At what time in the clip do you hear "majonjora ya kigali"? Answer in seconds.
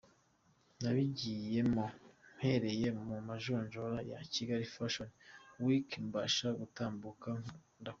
3.29-4.65